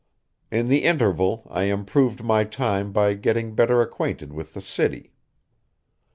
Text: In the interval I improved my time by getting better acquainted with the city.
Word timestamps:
In 0.49 0.67
the 0.67 0.83
interval 0.83 1.47
I 1.51 1.65
improved 1.65 2.23
my 2.23 2.43
time 2.43 2.91
by 2.91 3.13
getting 3.13 3.53
better 3.53 3.83
acquainted 3.83 4.33
with 4.33 4.55
the 4.55 4.61
city. 4.61 5.13